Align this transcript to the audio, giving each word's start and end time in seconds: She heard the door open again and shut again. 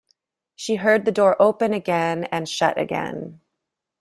She 0.55 0.77
heard 0.77 1.05
the 1.05 1.11
door 1.11 1.39
open 1.39 1.73
again 1.75 2.23
and 2.31 2.49
shut 2.49 2.75
again. 2.79 3.39